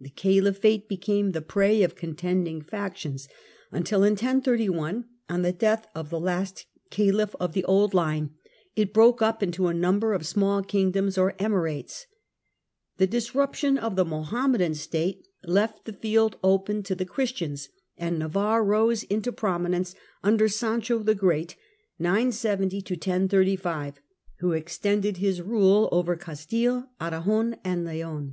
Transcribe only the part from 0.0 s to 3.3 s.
The caliphate became the prey of contending factions